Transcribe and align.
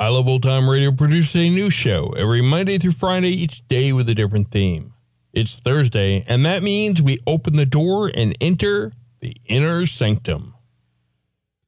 I 0.00 0.08
Love 0.08 0.28
Old 0.28 0.42
Time 0.42 0.66
Radio 0.70 0.92
produces 0.92 1.36
a 1.36 1.50
new 1.50 1.68
show 1.68 2.14
every 2.16 2.40
Monday 2.40 2.78
through 2.78 2.92
Friday, 2.92 3.34
each 3.34 3.68
day 3.68 3.92
with 3.92 4.08
a 4.08 4.14
different 4.14 4.50
theme. 4.50 4.94
It's 5.34 5.58
Thursday, 5.58 6.24
and 6.26 6.46
that 6.46 6.62
means 6.62 7.02
we 7.02 7.18
open 7.26 7.56
the 7.56 7.66
door 7.66 8.10
and 8.14 8.34
enter 8.40 8.92
the 9.20 9.36
inner 9.44 9.84
sanctum. 9.84 10.54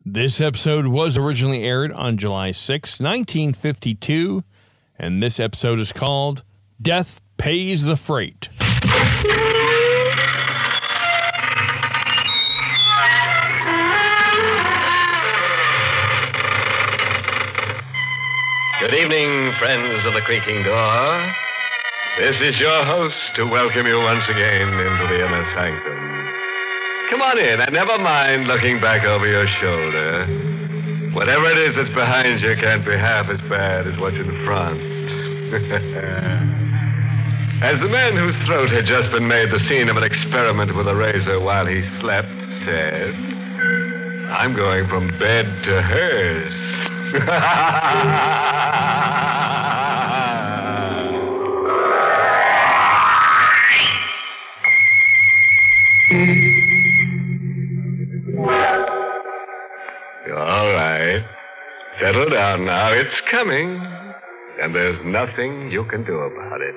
This 0.02 0.40
episode 0.40 0.86
was 0.86 1.18
originally 1.18 1.62
aired 1.62 1.92
on 1.92 2.16
July 2.16 2.52
6, 2.52 3.00
1952, 3.00 4.42
and 4.98 5.22
this 5.22 5.38
episode 5.38 5.78
is 5.78 5.92
called 5.92 6.42
Death 6.80 7.20
Pays 7.36 7.82
the 7.82 7.98
Freight. 7.98 8.48
Good 18.82 18.98
evening, 18.98 19.54
friends 19.62 20.02
of 20.10 20.12
the 20.12 20.26
creaking 20.26 20.66
door. 20.66 21.06
This 22.18 22.34
is 22.42 22.58
your 22.58 22.82
host 22.82 23.14
to 23.38 23.46
welcome 23.46 23.86
you 23.86 23.94
once 24.02 24.26
again 24.26 24.74
into 24.74 25.06
the 25.06 25.22
inner 25.22 25.46
sanctum. 25.54 26.02
Come 27.14 27.22
on 27.22 27.38
in 27.38 27.62
and 27.62 27.70
never 27.70 27.94
mind 28.02 28.50
looking 28.50 28.82
back 28.82 29.06
over 29.06 29.22
your 29.22 29.46
shoulder. 29.62 30.26
Whatever 31.14 31.54
it 31.54 31.62
is 31.62 31.78
that's 31.78 31.94
behind 31.94 32.42
you 32.42 32.58
can't 32.58 32.82
be 32.82 32.98
half 32.98 33.30
as 33.30 33.38
bad 33.46 33.86
as 33.86 33.94
what's 34.02 34.18
in 34.18 34.34
front. 34.42 34.82
as 37.62 37.78
the 37.78 37.86
man 37.86 38.18
whose 38.18 38.34
throat 38.50 38.74
had 38.74 38.90
just 38.90 39.14
been 39.14 39.30
made 39.30 39.54
the 39.54 39.62
scene 39.70 39.94
of 39.94 39.96
an 39.96 40.02
experiment 40.02 40.74
with 40.74 40.90
a 40.90 40.96
razor 40.98 41.38
while 41.38 41.70
he 41.70 41.86
slept 42.02 42.34
said, 42.66 43.14
I'm 44.34 44.58
going 44.58 44.90
from 44.90 45.06
bed 45.22 45.46
to 45.70 45.74
hers. 45.86 46.90
All 47.12 47.18
right. 60.72 61.20
Settle 62.00 62.30
down 62.30 62.64
now. 62.64 62.92
It's 62.92 63.20
coming. 63.30 63.78
And 64.62 64.74
there's 64.74 64.98
nothing 65.04 65.70
you 65.70 65.84
can 65.90 66.02
do 66.04 66.14
about 66.16 66.60
it. 66.62 66.74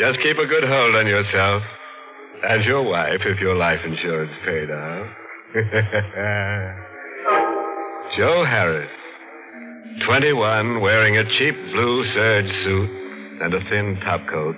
Just 0.00 0.20
keep 0.22 0.38
a 0.38 0.46
good 0.46 0.62
hold 0.62 0.94
on 0.94 1.08
yourself. 1.08 1.62
And 2.44 2.64
your 2.64 2.84
wife, 2.84 3.20
if 3.24 3.40
your 3.40 3.56
life 3.56 3.80
insurance 3.84 4.30
paid 4.44 4.70
off. 4.70 5.08
Joe 8.16 8.44
Harris. 8.44 8.88
21, 10.06 10.80
wearing 10.80 11.18
a 11.18 11.24
cheap 11.38 11.54
blue 11.72 12.04
serge 12.14 12.50
suit 12.64 12.90
and 13.42 13.54
a 13.54 13.60
thin 13.68 13.98
topcoat. 14.04 14.54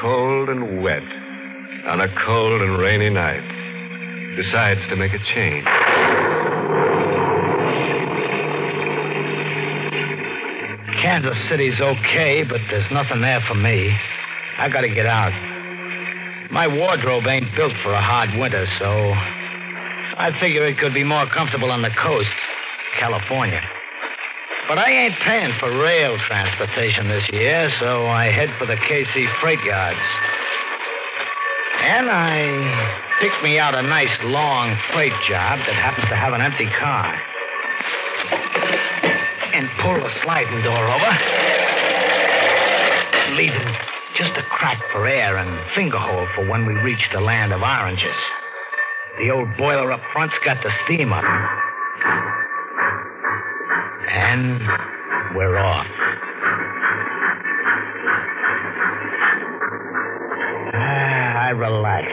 Cold 0.00 0.48
and 0.48 0.82
wet 0.82 1.02
on 1.86 2.00
a 2.00 2.08
cold 2.24 2.62
and 2.62 2.78
rainy 2.78 3.10
night. 3.10 3.42
Decides 4.36 4.80
to 4.90 4.96
make 4.96 5.12
a 5.12 5.18
change. 5.34 5.64
Kansas 11.02 11.36
City's 11.48 11.80
okay, 11.80 12.44
but 12.48 12.60
there's 12.70 12.90
nothing 12.90 13.20
there 13.20 13.42
for 13.46 13.54
me. 13.54 13.94
I 14.58 14.68
gotta 14.68 14.88
get 14.88 15.06
out. 15.06 15.32
My 16.50 16.66
wardrobe 16.66 17.26
ain't 17.26 17.54
built 17.56 17.72
for 17.82 17.92
a 17.92 18.02
hard 18.02 18.30
winter, 18.38 18.64
so 18.78 18.86
I 20.16 20.30
figure 20.40 20.66
it 20.66 20.78
could 20.78 20.94
be 20.94 21.04
more 21.04 21.26
comfortable 21.34 21.70
on 21.70 21.82
the 21.82 21.90
coast, 22.02 22.34
California. 22.98 23.60
But 24.66 24.78
I 24.78 24.88
ain't 24.88 25.14
paying 25.20 25.52
for 25.60 25.68
rail 25.76 26.16
transportation 26.26 27.08
this 27.08 27.28
year, 27.32 27.68
so 27.80 28.06
I 28.06 28.32
head 28.32 28.48
for 28.58 28.66
the 28.66 28.76
KC 28.76 29.40
freight 29.40 29.62
yards. 29.62 30.00
And 31.84 32.08
I 32.08 33.12
pick 33.20 33.32
me 33.42 33.58
out 33.58 33.74
a 33.74 33.82
nice 33.82 34.16
long 34.24 34.74
freight 34.94 35.12
job 35.28 35.58
that 35.68 35.76
happens 35.76 36.08
to 36.08 36.16
have 36.16 36.32
an 36.32 36.40
empty 36.40 36.64
car. 36.80 37.12
And 39.52 39.68
pull 39.82 40.00
the 40.00 40.10
sliding 40.24 40.62
door 40.64 40.88
over, 40.88 41.12
leaving 43.36 43.68
just 44.16 44.32
a 44.38 44.48
crack 44.48 44.80
for 44.92 45.06
air 45.06 45.36
and 45.36 45.60
finger 45.74 45.98
hole 45.98 46.26
for 46.34 46.48
when 46.48 46.64
we 46.64 46.72
reach 46.80 47.06
the 47.12 47.20
land 47.20 47.52
of 47.52 47.60
oranges. 47.60 48.16
The 49.18 49.30
old 49.30 49.58
boiler 49.58 49.92
up 49.92 50.00
front's 50.14 50.38
got 50.42 50.56
the 50.62 50.72
steam 50.86 51.12
up. 51.12 51.24
And 54.10 54.60
we're 55.36 55.58
off. 55.58 55.86
Ah, 60.74 61.46
I 61.46 61.50
relax. 61.50 62.06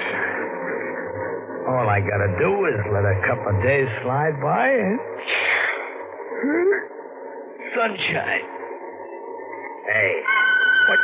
All 1.67 1.87
I 1.89 1.99
gotta 2.01 2.35
do 2.39 2.65
is 2.65 2.79
let 2.91 3.05
a 3.05 3.21
couple 3.27 3.55
of 3.55 3.63
days 3.63 3.87
slide 4.03 4.41
by 4.41 4.67
and. 4.69 4.99
Sunshine. 7.75 8.45
Hey. 9.87 10.13
What? 10.89 10.99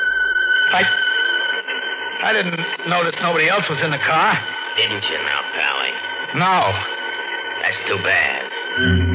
I. 0.74 0.84
I 2.24 2.34
didn't 2.34 2.60
notice 2.90 3.16
nobody 3.22 3.48
else 3.50 3.64
was 3.70 3.80
in 3.84 3.92
the 3.92 4.02
car. 4.06 4.34
Didn't 4.76 5.04
you 5.04 5.18
now, 5.18 5.42
Pally? 5.54 5.92
No. 6.36 6.74
That's 7.62 7.80
too 7.88 7.98
bad. 8.04 8.42
He 8.78 9.07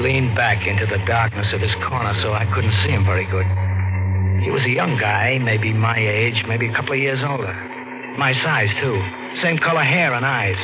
leaned 0.00 0.34
back 0.34 0.66
into 0.66 0.86
the 0.86 1.04
darkness 1.06 1.52
of 1.52 1.60
his 1.60 1.74
corner 1.88 2.12
so 2.22 2.32
I 2.32 2.48
couldn't 2.54 2.72
see 2.82 2.90
him 2.90 3.04
very 3.04 3.28
good. 3.28 3.46
He 4.42 4.50
was 4.50 4.64
a 4.64 4.72
young 4.72 4.96
guy, 4.96 5.36
maybe 5.38 5.72
my 5.72 6.00
age, 6.00 6.42
maybe 6.48 6.68
a 6.68 6.74
couple 6.74 6.92
of 6.92 6.98
years 6.98 7.20
older. 7.20 7.52
My 8.16 8.32
size, 8.32 8.72
too. 8.80 8.96
Same 9.44 9.58
color 9.58 9.84
hair 9.84 10.14
and 10.14 10.24
eyes. 10.24 10.56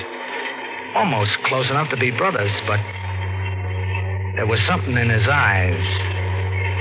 Almost 0.97 1.37
close 1.45 1.71
enough 1.71 1.91
to 1.91 1.97
be 1.97 2.11
brothers, 2.11 2.53
but 2.67 2.81
there 4.37 4.47
was 4.49 4.61
something 4.67 4.97
in 4.97 5.11
his 5.11 5.29
eyes 5.29 5.85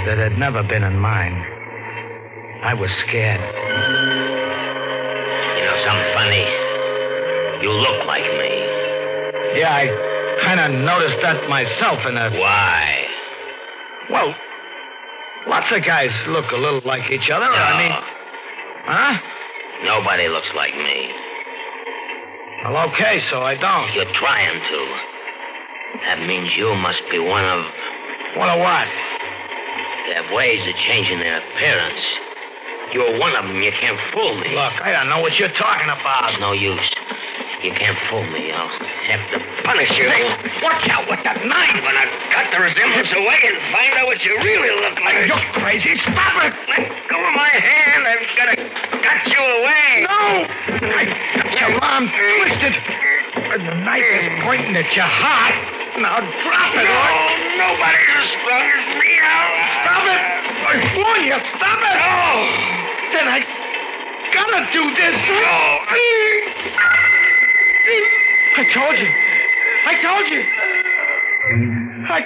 that 0.07 0.17
had 0.17 0.39
never 0.39 0.63
been 0.63 0.83
in 0.83 0.97
mine. 0.97 1.35
I 2.63 2.73
was 2.73 2.89
scared. 3.07 3.43
You 5.59 5.63
know 5.67 5.77
something 5.83 6.11
funny? 6.15 6.47
You 7.61 7.71
look 7.75 8.07
like 8.07 8.23
me. 8.23 8.53
Yeah, 9.59 9.71
I 9.71 10.14
kind 10.43 10.59
of 10.59 10.71
noticed 10.83 11.17
that 11.21 11.47
myself 11.49 11.99
in 12.07 12.17
a. 12.17 12.29
Why? 12.39 13.05
Well, 14.11 14.33
lots 15.47 15.71
of 15.71 15.83
guys 15.85 16.11
look 16.29 16.45
a 16.51 16.57
little 16.57 16.81
like 16.85 17.09
each 17.11 17.29
other. 17.29 17.45
I 17.45 17.77
mean. 17.77 17.93
Huh? 18.85 19.13
Nobody 19.85 20.27
looks 20.29 20.49
like 20.55 20.73
me. 20.75 21.09
Well, 22.65 22.89
okay, 22.89 23.19
so 23.29 23.41
I 23.41 23.55
don't. 23.55 23.93
You're 23.93 24.13
trying 24.17 24.57
to. 24.57 24.79
That 26.05 26.25
means 26.25 26.51
you 26.57 26.73
must 26.75 27.01
be 27.11 27.19
one 27.19 27.43
of. 27.45 27.61
What 28.37 28.49
a 28.49 28.57
what? 28.57 28.87
They 30.07 30.13
have 30.15 30.33
ways 30.33 30.61
of 30.67 30.75
changing 30.87 31.19
their 31.19 31.37
appearance. 31.39 32.01
You're 32.93 33.17
one 33.19 33.35
of 33.35 33.45
them. 33.45 33.61
You 33.61 33.71
can't 33.79 33.97
fool 34.13 34.37
me. 34.39 34.49
Look, 34.53 34.73
I 34.81 34.91
don't 34.91 35.09
know 35.09 35.19
what 35.19 35.33
you're 35.39 35.53
talking 35.57 35.89
It's 35.89 36.01
about. 36.01 36.39
no 36.39 36.51
use. 36.53 36.89
You 37.63 37.71
can't 37.73 37.97
fool 38.11 38.25
me. 38.27 38.51
I'll 38.51 38.67
have 38.67 39.23
to 39.31 39.37
punish 39.63 39.89
you. 39.97 40.05
Hey, 40.11 40.27
watch 40.61 40.85
out 40.91 41.07
with 41.09 41.21
that 41.23 41.39
knife. 41.45 41.77
When 41.81 41.95
I'm 41.95 42.11
cut 42.35 42.51
the 42.51 42.59
resemblance 42.61 43.11
away 43.15 43.39
and 43.47 43.57
find 43.71 43.93
out 43.95 44.05
what 44.05 44.19
you 44.21 44.33
really 44.43 44.71
look 44.75 44.97
like. 45.01 45.25
You're 45.25 45.47
crazy. 45.63 45.95
Stop 46.03 46.35
it. 46.45 46.51
Let 46.51 46.83
go 47.09 47.17
of 47.17 47.33
my 47.33 47.53
hand. 47.55 48.01
I've 48.05 48.27
got 48.37 48.47
to 48.53 48.57
cut 48.59 49.21
you 49.31 49.41
away. 49.41 49.87
No! 50.05 50.23
I 50.83 51.03
got 51.07 51.49
your 51.57 51.71
arm 51.79 52.05
twisted. 52.11 52.75
The 53.55 53.75
knife 53.87 54.09
is 54.19 54.27
pointing 54.43 54.75
at 54.75 54.89
your 54.93 55.07
heart. 55.07 55.55
Now 56.03 56.19
drop 56.19 56.71
it. 56.75 56.83
No, 56.83 56.91
or- 56.91 57.55
nobody's 57.55 58.11
as 58.19 58.27
strong 58.43 58.65
as 58.67 58.83
me. 58.99 59.11
I'll... 59.15 59.55
Stop 59.79 60.05
it! 60.11 60.21
I 60.65 60.73
warn 60.99 61.21
you, 61.23 61.37
stop 61.55 61.79
it! 61.79 61.95
No. 62.03 62.19
Then 63.15 63.25
I 63.31 63.39
gotta 64.35 64.61
do 64.75 64.83
this. 64.91 65.15
No. 65.39 65.55
I 65.87 67.04
told 68.75 68.99
you. 68.99 69.07
I 69.87 70.01
told 70.01 70.27
you. 70.27 70.41
I. 72.09 72.19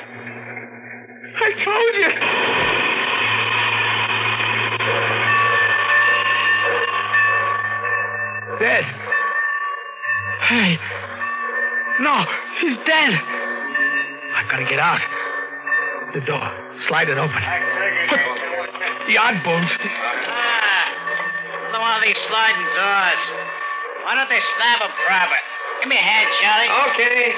I 1.38 1.50
told 1.64 1.94
you. 1.96 2.10
Dead. 8.60 8.84
Hey. 10.50 10.80
No, 12.02 12.26
he's 12.62 12.78
dead. 12.86 13.14
I've 14.36 14.50
gotta 14.50 14.66
get 14.66 14.80
out. 14.80 15.02
The 16.14 16.22
door. 16.22 16.52
Slide 16.88 17.10
it 17.10 17.18
open. 17.18 17.42
The 19.08 19.18
odd 19.18 19.44
bones. 19.44 19.70
Ah, 19.80 21.70
another 21.70 21.80
one 21.80 21.96
of 21.98 22.04
these 22.04 22.18
sliding 22.28 22.66
doors. 22.76 23.59
Why 24.10 24.16
don't 24.16 24.28
they 24.28 24.42
snap 24.58 24.80
them 24.80 24.90
proper? 25.06 25.36
Give 25.82 25.88
me 25.88 25.96
a 25.96 26.02
hand, 26.02 26.30
Charlie. 26.42 26.68
Okay. 26.90 27.30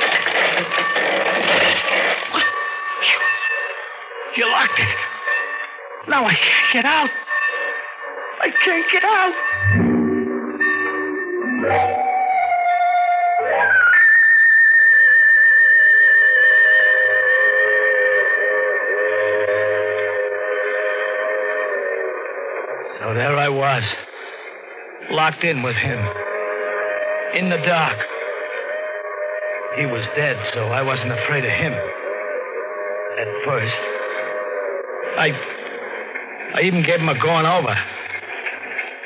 You 4.38 4.50
locked 4.50 4.80
it. 4.80 4.88
Now 6.08 6.26
I 6.26 6.34
can't 6.34 6.72
get 6.72 6.86
out. 6.86 7.10
I 8.40 8.52
can't 8.64 8.86
get 8.90 9.04
out. 9.04 9.34
So 22.98 23.14
there 23.14 23.38
I 23.38 23.50
was, 23.50 23.84
locked 25.10 25.44
in 25.44 25.64
with 25.64 25.76
him, 25.76 26.21
in 27.36 27.50
the 27.50 27.58
dark. 27.58 27.98
He 29.78 29.86
was 29.86 30.04
dead, 30.16 30.36
so 30.54 30.68
I 30.68 30.82
wasn't 30.82 31.12
afraid 31.12 31.46
of 31.46 31.52
him. 31.52 31.74
At 33.20 33.28
first. 33.46 33.82
I. 35.18 35.30
I 36.56 36.62
even 36.64 36.84
gave 36.84 37.00
him 37.00 37.08
a 37.08 37.20
going 37.22 37.46
over. 37.46 37.74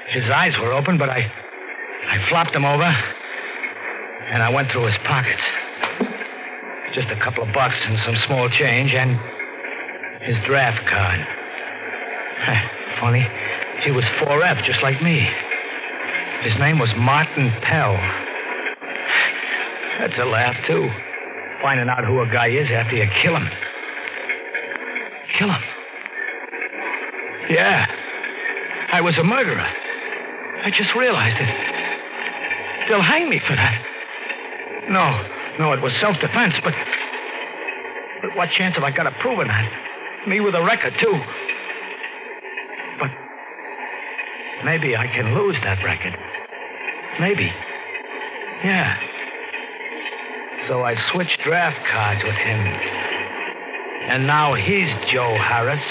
His 0.10 0.30
eyes 0.30 0.56
were 0.60 0.74
open, 0.74 0.98
but 0.98 1.10
I. 1.10 1.22
I 1.22 2.30
flopped 2.30 2.56
him 2.56 2.66
over. 2.66 2.84
And 2.84 4.42
I 4.42 4.50
went 4.50 4.72
through 4.72 4.86
his 4.88 4.98
pockets. 5.06 5.44
Just 6.96 7.10
a 7.10 7.20
couple 7.24 7.44
of 7.44 7.54
bucks 7.54 7.80
and 7.86 8.00
some 8.00 8.16
small 8.26 8.50
change, 8.50 8.94
and 8.94 9.20
his 10.22 10.38
draft 10.48 10.82
card. 10.90 11.20
Funny. 13.02 13.28
He 13.84 13.92
was 13.92 14.04
4F, 14.22 14.66
just 14.66 14.82
like 14.82 15.02
me. 15.02 15.30
His 16.46 16.54
name 16.60 16.78
was 16.78 16.94
Martin 16.96 17.52
Pell. 17.66 17.98
That's 19.98 20.14
a 20.22 20.26
laugh, 20.26 20.54
too. 20.68 20.88
Finding 21.60 21.90
out 21.90 22.06
who 22.06 22.22
a 22.22 22.28
guy 22.30 22.50
is 22.54 22.70
after 22.70 22.96
you 22.96 23.10
kill 23.24 23.36
him. 23.36 23.50
Kill 25.40 25.50
him? 25.50 25.64
Yeah. 27.50 27.88
I 28.94 29.02
was 29.02 29.18
a 29.18 29.24
murderer. 29.24 29.58
I 29.58 30.70
just 30.70 30.94
realized 30.96 31.36
it. 31.42 31.50
They'll 32.90 33.02
hang 33.02 33.28
me 33.28 33.42
for 33.48 33.56
that. 33.56 33.82
No, 34.92 35.26
no, 35.58 35.74
it 35.74 35.82
was 35.82 35.98
self 36.00 36.16
defense, 36.22 36.54
but. 36.64 36.74
But 38.22 38.38
what 38.38 38.50
chance 38.52 38.76
have 38.76 38.84
I 38.84 38.92
got 38.92 39.08
of 39.08 39.14
proving 39.20 39.48
that? 39.48 40.28
Me 40.28 40.42
with 40.42 40.54
a 40.54 40.62
record, 40.62 40.94
too. 41.02 41.20
But. 43.02 43.10
Maybe 44.64 44.96
I 44.96 45.08
can 45.08 45.34
lose 45.34 45.58
that 45.64 45.84
record. 45.84 46.14
Maybe. 47.20 47.50
Yeah. 48.64 48.98
So 50.68 50.84
I 50.84 50.96
switched 51.14 51.40
draft 51.46 51.78
cards 51.92 52.22
with 52.24 52.36
him. 52.36 52.60
And 54.10 54.28
now 54.28 54.56
he's 54.56 54.90
Joe 55.14 55.38
Harris. 55.38 55.84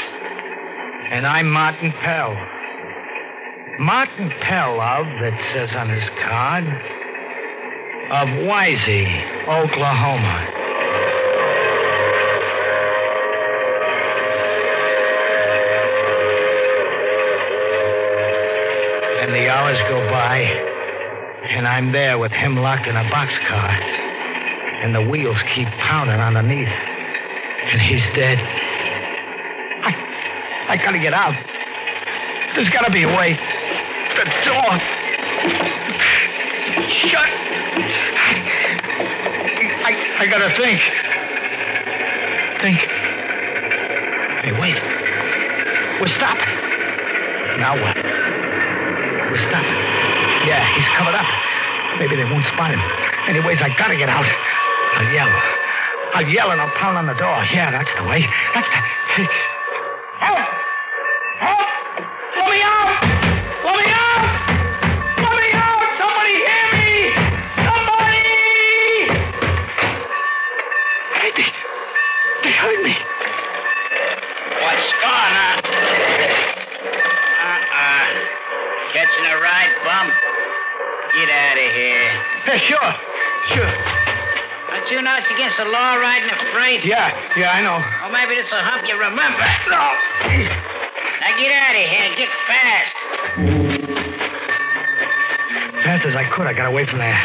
And 1.10 1.26
I'm 1.26 1.50
Martin 1.50 1.92
Pell. 2.02 2.36
Martin 3.78 4.30
Pell 4.42 4.80
of, 4.80 5.06
it 5.22 5.34
says 5.52 5.74
on 5.76 5.88
his 5.88 6.08
card, 6.24 6.64
of 8.10 8.28
Wisey, 8.44 9.48
Oklahoma. 9.48 10.50
And 19.22 19.34
the 19.34 19.48
hours 19.48 19.78
go 19.88 20.00
by, 20.10 20.73
and 21.54 21.68
I'm 21.68 21.92
there 21.92 22.18
with 22.18 22.32
him 22.32 22.56
locked 22.56 22.88
in 22.88 22.96
a 22.96 23.04
boxcar. 23.14 23.70
And 24.82 24.94
the 24.94 25.02
wheels 25.02 25.38
keep 25.54 25.68
pounding 25.86 26.18
underneath. 26.18 26.66
And 26.66 27.80
he's 27.80 28.04
dead. 28.14 28.38
I. 29.86 30.74
I 30.74 30.76
gotta 30.76 30.98
get 30.98 31.14
out. 31.14 31.34
There's 32.54 32.68
gotta 32.70 32.90
be 32.90 33.04
a 33.04 33.08
way. 33.08 33.38
The 34.18 34.24
door. 34.44 34.72
Shut. 37.08 37.30
I. 39.86 39.94
I 40.18 40.26
gotta 40.26 40.50
think. 40.58 40.80
Think. 42.62 42.78
Hey, 44.42 44.52
wait. 44.60 44.76
We're 46.00 46.14
stopping. 46.18 46.54
Now 47.58 47.80
what? 47.80 47.96
We're 49.30 49.48
stopping. 49.48 50.03
Yeah, 50.46 50.62
he's 50.76 50.88
covered 50.96 51.14
up. 51.17 51.26
Maybe 51.99 52.17
they 52.17 52.25
won't 52.29 52.44
spot 52.52 52.70
him. 52.70 52.82
Anyways, 53.29 53.58
I 53.62 53.70
gotta 53.79 53.96
get 53.96 54.08
out. 54.08 54.25
I'll 54.25 55.11
yell. 55.12 55.31
I'll 56.14 56.29
yell 56.29 56.50
and 56.50 56.61
I'll 56.61 56.75
pound 56.79 56.99
on 56.99 57.06
the 57.06 57.14
door. 57.14 57.44
Yeah, 57.50 57.70
that's 57.70 57.91
the 57.99 58.05
way. 58.05 58.23
That's 58.55 58.69
the. 59.17 59.53
Riding 86.14 86.30
a 86.30 86.38
freight? 86.54 86.84
Yeah, 86.86 87.10
yeah, 87.34 87.50
I 87.50 87.60
know. 87.60 87.74
Or 87.74 88.10
maybe 88.14 88.38
it's 88.38 88.52
a 88.54 88.62
hump 88.62 88.86
you 88.86 88.94
remember. 88.94 89.42
No! 89.66 89.82
Now 91.18 91.32
get 91.34 91.50
out 91.50 91.74
of 91.74 91.86
here. 91.90 92.08
Get 92.14 92.30
fast. 92.46 92.96
Fast 95.82 96.06
as 96.06 96.14
I 96.14 96.24
could, 96.30 96.46
I 96.46 96.54
got 96.54 96.70
away 96.70 96.86
from 96.86 96.98
there. 97.02 97.18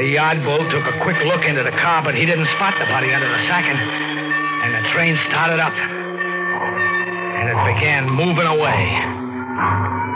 The 0.00 0.08
yard 0.08 0.40
bull 0.40 0.64
took 0.72 0.88
a 0.88 0.96
quick 1.04 1.20
look 1.28 1.44
into 1.44 1.62
the 1.68 1.76
car, 1.84 2.00
but 2.00 2.16
he 2.16 2.24
didn't 2.24 2.48
spot 2.56 2.72
the 2.80 2.88
body 2.88 3.12
under 3.12 3.28
the 3.28 3.42
sacking. 3.44 3.76
And 3.76 4.72
the 4.72 4.88
train 4.96 5.12
started 5.28 5.60
up. 5.60 5.74
And 5.76 7.44
it 7.52 7.58
began 7.76 8.08
moving 8.08 8.48
away. 8.48 8.80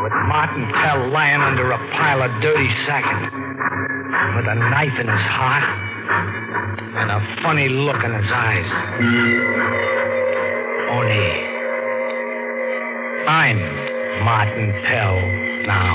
With 0.01 0.17
Martin 0.33 0.65
Pell 0.81 1.13
lying 1.13 1.43
under 1.45 1.73
a 1.73 1.81
pile 1.93 2.23
of 2.25 2.31
dirty 2.41 2.71
sacking. 2.89 3.21
With 4.33 4.49
a 4.49 4.57
knife 4.73 4.97
in 4.97 5.09
his 5.13 5.27
heart. 5.29 5.86
And 6.97 7.11
a 7.11 7.43
funny 7.43 7.69
look 7.69 8.03
in 8.03 8.15
his 8.15 8.33
eyes. 8.33 8.65
Only. 10.89 11.29
I'm 13.29 13.59
Martin 14.25 14.73
Pell 14.89 15.17
now. 15.67 15.93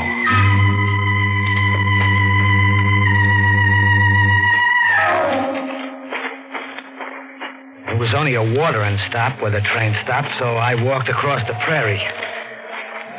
It 7.89 7.97
was 7.97 8.13
only 8.15 8.35
a 8.35 8.43
watering 8.43 8.97
stop 9.09 9.41
where 9.41 9.49
the 9.49 9.61
train 9.73 9.95
stopped, 10.03 10.29
so 10.37 10.45
I 10.57 10.75
walked 10.83 11.09
across 11.09 11.41
the 11.47 11.55
prairie. 11.65 12.01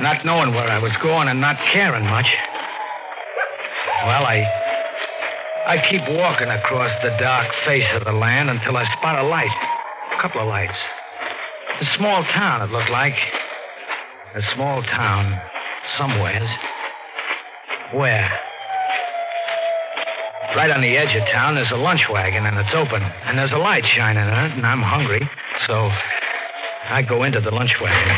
Not 0.01 0.25
knowing 0.25 0.55
where 0.55 0.71
I 0.71 0.79
was 0.79 0.97
going 1.03 1.27
and 1.27 1.41
not 1.41 1.57
caring 1.73 2.07
much. 2.07 2.27
Well, 4.07 4.25
I 4.25 4.62
I 5.65 5.79
keep 5.89 6.03
walking 6.09 6.49
across 6.49 6.91
the 7.05 7.11
dark 7.21 7.47
face 7.65 7.87
of 7.95 8.05
the 8.05 8.13
land 8.13 8.51
until 8.51 8.77
I 8.77 8.85
spot 8.99 9.17
a 9.17 9.23
light. 9.23 9.51
A 10.19 10.21
couple 10.21 10.41
of 10.41 10.49
lights. 10.49 10.79
A 11.81 11.85
small 11.97 12.25
town, 12.35 12.63
it 12.63 12.73
looked 12.73 12.91
like. 12.91 13.15
A 14.35 14.43
small 14.55 14.83
town, 14.83 15.39
somewheres. 15.97 16.49
Where? 17.95 18.29
Right 20.57 20.71
on 20.71 20.81
the 20.83 20.97
edge 20.97 21.15
of 21.15 21.29
town, 21.31 21.55
there's 21.55 21.71
a 21.71 21.77
lunch 21.77 22.03
wagon, 22.11 22.45
and 22.45 22.59
it's 22.59 22.75
open. 22.75 23.01
And 23.01 23.39
there's 23.39 23.53
a 23.53 23.59
light 23.59 23.85
shining 23.95 24.27
in 24.27 24.35
it, 24.35 24.53
and 24.59 24.67
I'm 24.67 24.83
hungry. 24.83 25.23
So 25.69 25.89
I 26.91 27.03
go 27.09 27.23
into 27.23 27.41
the 27.41 27.53
lunch 27.53 27.73
wagon. 27.81 28.17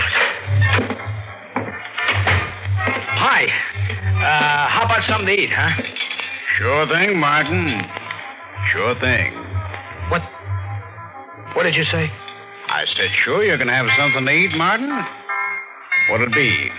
Hi. 3.21 3.45
Uh, 3.45 4.69
how 4.71 4.83
about 4.87 5.03
something 5.03 5.27
to 5.27 5.33
eat, 5.33 5.51
huh? 5.53 5.83
Sure 6.59 6.87
thing, 6.87 7.19
Martin. 7.19 7.83
Sure 8.73 8.95
thing. 9.01 9.35
What? 10.11 10.23
What 11.57 11.65
did 11.65 11.75
you 11.75 11.85
say? 11.85 12.11
I 12.69 12.85
said, 12.97 13.11
sure, 13.25 13.43
you're 13.45 13.57
going 13.57 13.69
to 13.69 13.75
have 13.75 13.87
something 13.99 14.25
to 14.25 14.31
eat, 14.31 14.57
Martin? 14.57 14.91
What'll 16.11 16.27
it 16.27 16.35
be? 16.35 16.71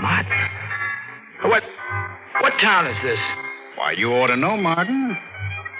Martin. 0.00 0.48
What? 1.44 1.62
What 2.40 2.52
town 2.60 2.86
is 2.86 2.96
this? 3.02 3.18
Why, 3.76 3.92
you 3.92 4.10
ought 4.10 4.28
to 4.28 4.36
know, 4.36 4.56
Martin. 4.56 5.16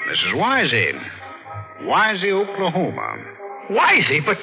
This 0.09 0.19
is 0.19 0.35
Wisey. 0.35 0.93
Wisey, 1.83 2.33
Oklahoma. 2.33 3.17
Wisey, 3.71 4.25
but 4.25 4.39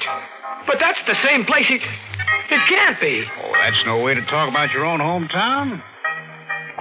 but 0.68 0.78
that's 0.80 1.00
the 1.08 1.16
same 1.24 1.46
place. 1.46 1.66
It, 1.70 1.82
it 1.82 2.62
can't 2.70 3.00
be. 3.00 3.24
Oh, 3.44 3.52
that's 3.64 3.84
no 3.86 4.02
way 4.02 4.14
to 4.14 4.22
talk 4.26 4.50
about 4.50 4.72
your 4.72 4.86
own 4.86 5.00
hometown. 5.00 5.82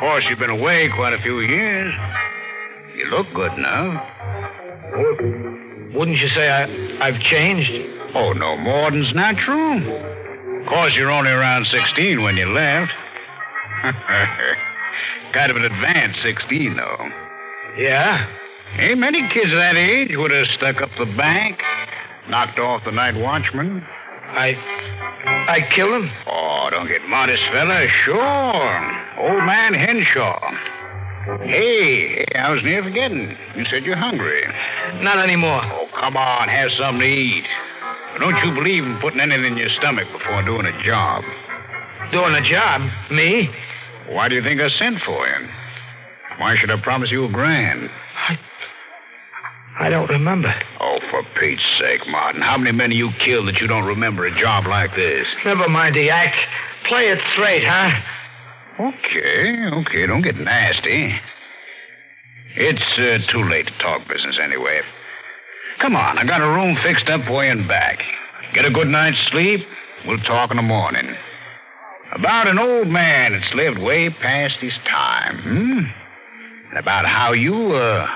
Of 0.04 0.08
course, 0.08 0.26
you've 0.28 0.38
been 0.38 0.50
away 0.50 0.90
quite 0.94 1.14
a 1.14 1.22
few 1.22 1.40
years. 1.40 1.94
You 2.94 3.06
look 3.06 3.26
good 3.34 3.52
now. 3.56 4.04
Wouldn't 5.94 6.18
you 6.18 6.28
say 6.28 6.46
I, 6.46 7.08
I've 7.08 7.18
changed? 7.22 7.72
Oh, 8.14 8.34
no 8.34 8.54
more 8.58 8.90
than's 8.90 9.14
natural. 9.14 9.80
Of 10.60 10.68
course, 10.68 10.92
you're 10.94 11.10
only 11.10 11.30
around 11.30 11.64
16 11.64 12.22
when 12.22 12.36
you 12.36 12.52
left. 12.52 12.92
kind 15.32 15.50
of 15.50 15.56
an 15.56 15.64
advanced 15.64 16.20
16, 16.20 16.76
though. 16.76 17.08
Yeah? 17.78 18.28
Ain't 18.80 18.98
many 18.98 19.26
kids 19.32 19.52
of 19.52 19.58
that 19.58 19.76
age 19.76 20.10
would 20.12 20.32
have 20.32 20.46
stuck 20.58 20.82
up 20.82 20.90
the 20.98 21.06
bank, 21.16 21.58
knocked 22.28 22.58
off 22.58 22.82
the 22.84 22.92
night 22.92 23.16
watchman. 23.16 23.82
I. 24.28 24.52
I 25.26 25.60
kill 25.74 25.94
him? 25.94 26.10
Oh, 26.26 26.68
don't 26.70 26.88
get 26.88 27.02
modest, 27.08 27.42
fella. 27.52 27.86
Sure. 28.04 28.94
Old 29.18 29.44
man 29.44 29.74
Henshaw. 29.74 30.40
Hey, 31.40 32.16
hey, 32.16 32.38
I 32.38 32.50
was 32.50 32.62
near 32.62 32.82
forgetting. 32.82 33.34
You 33.56 33.64
said 33.70 33.84
you're 33.84 33.96
hungry. 33.96 34.42
Not 35.02 35.18
anymore. 35.18 35.62
Oh, 35.64 35.86
come 35.98 36.16
on, 36.16 36.48
have 36.48 36.70
something 36.78 37.00
to 37.00 37.06
eat. 37.06 37.44
Don't 38.20 38.36
you 38.44 38.54
believe 38.54 38.84
in 38.84 38.98
putting 39.00 39.20
anything 39.20 39.52
in 39.52 39.56
your 39.56 39.70
stomach 39.80 40.06
before 40.12 40.44
doing 40.44 40.66
a 40.66 40.84
job? 40.84 41.24
Doing 42.12 42.34
a 42.34 42.48
job? 42.48 42.82
Me? 43.10 43.48
Why 44.10 44.28
do 44.28 44.34
you 44.34 44.42
think 44.42 44.60
I 44.60 44.68
sent 44.68 45.00
for 45.04 45.26
you? 45.26 45.48
Why 46.38 46.56
should 46.60 46.70
I 46.70 46.80
promise 46.82 47.10
you 47.10 47.24
a 47.24 47.32
grand? 47.32 47.88
I. 48.28 48.38
I 49.80 49.88
don't 49.88 50.08
remember. 50.08 50.54
Oh, 50.80 50.93
for 51.14 51.22
Pete's 51.38 51.78
sake, 51.78 52.00
Martin. 52.08 52.42
How 52.42 52.58
many 52.58 52.72
men 52.72 52.90
you 52.90 53.10
killed 53.24 53.46
that 53.46 53.60
you 53.60 53.68
don't 53.68 53.86
remember 53.86 54.26
a 54.26 54.40
job 54.40 54.66
like 54.66 54.90
this? 54.96 55.26
Never 55.44 55.68
mind 55.68 55.94
the 55.94 56.10
act. 56.10 56.34
Play 56.88 57.06
it 57.06 57.18
straight, 57.34 57.62
huh? 57.64 57.90
Okay, 58.80 59.56
okay. 59.72 60.06
Don't 60.08 60.22
get 60.22 60.36
nasty. 60.36 61.14
It's 62.56 62.98
uh, 62.98 63.32
too 63.32 63.48
late 63.48 63.66
to 63.66 63.78
talk 63.78 64.08
business 64.08 64.38
anyway. 64.42 64.80
Come 65.80 65.94
on, 65.94 66.18
I 66.18 66.24
got 66.24 66.40
a 66.40 66.48
room 66.48 66.76
fixed 66.82 67.08
up 67.08 67.30
way 67.30 67.48
and 67.48 67.68
back. 67.68 67.98
Get 68.52 68.64
a 68.64 68.70
good 68.70 68.88
night's 68.88 69.18
sleep. 69.30 69.60
We'll 70.06 70.18
talk 70.18 70.50
in 70.50 70.56
the 70.56 70.62
morning. 70.62 71.14
About 72.12 72.48
an 72.48 72.58
old 72.58 72.88
man 72.88 73.32
that's 73.32 73.54
lived 73.54 73.78
way 73.78 74.10
past 74.20 74.56
his 74.60 74.76
time, 74.90 75.42
hmm? 75.42 76.70
And 76.70 76.78
about 76.78 77.06
how 77.06 77.32
you, 77.32 77.72
uh, 77.72 78.06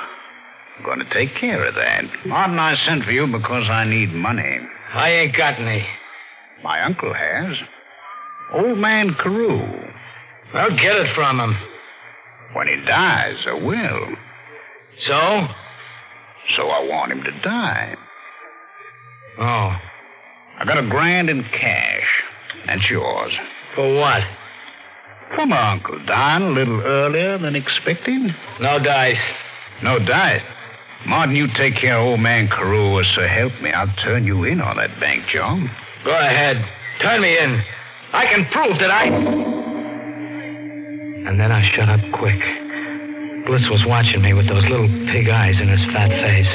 going 0.85 0.99
to 1.01 1.15
take 1.15 1.35
care 1.37 1.67
of 1.67 1.75
that. 1.75 2.05
Martin, 2.27 2.59
I 2.59 2.75
sent 2.87 3.05
for 3.05 3.13
you 3.13 3.27
because 3.27 3.69
I 3.69 3.85
need 3.85 4.13
money. 4.13 4.59
I 4.95 5.11
ain't 5.11 5.37
got 5.37 5.59
any. 5.59 5.87
My 6.63 6.83
uncle 6.85 7.13
has. 7.13 7.57
Old 8.55 8.79
man 8.79 9.15
Carew. 9.23 9.61
I'll 10.55 10.71
get 10.71 10.97
it 10.97 11.15
from 11.15 11.41
him. 11.41 11.57
When 12.55 12.69
he 12.69 12.77
dies, 12.87 13.37
I 13.47 13.55
will. 13.55 14.17
So? 15.07 15.47
So 16.57 16.69
I 16.69 16.87
want 16.89 17.13
him 17.13 17.23
to 17.23 17.41
die. 17.43 17.95
Oh. 19.39 19.77
I 20.61 20.65
got 20.65 20.79
a 20.79 20.89
grand 20.89 21.29
in 21.29 21.45
cash. 21.45 22.09
That's 22.67 22.91
yours. 22.91 23.33
For 23.75 23.95
what? 23.95 24.23
For 25.37 25.47
my 25.47 25.73
uncle 25.73 25.99
dying 26.07 26.43
a 26.43 26.51
little 26.51 26.81
earlier 26.81 27.39
than 27.39 27.55
expected. 27.55 28.35
No 28.61 28.79
dice. 28.83 29.23
No 29.83 29.99
dice. 29.99 30.43
Martin, 31.07 31.37
you 31.37 31.47
take 31.57 31.77
care 31.77 31.99
of 31.99 32.07
old 32.07 32.21
man 32.21 32.49
Carew, 32.49 32.99
or 32.99 33.05
so 33.15 33.27
help 33.27 33.53
me, 33.63 33.71
I'll 33.71 33.95
turn 34.03 34.25
you 34.25 34.45
in 34.45 34.61
on 34.61 34.77
that 34.77 34.99
bank 35.01 35.25
job. 35.33 35.61
Go 36.05 36.11
ahead. 36.11 36.57
Turn 37.01 37.23
me 37.23 37.39
in. 37.39 37.63
I 38.13 38.27
can 38.27 38.47
prove 38.51 38.79
that 38.81 38.91
I. 38.91 39.05
And 41.29 41.39
then 41.39 41.53
I 41.53 41.63
shut 41.75 41.89
up 41.89 42.01
quick. 42.19 42.41
Bliss 43.47 43.69
was 43.71 43.85
watching 43.87 44.23
me 44.23 44.35
with 44.35 44.49
those 44.49 44.65
little 44.69 44.89
pig 45.13 45.29
eyes 45.29 45.61
in 45.61 45.69
his 45.69 45.85
fat 45.93 46.11
face. 46.11 46.51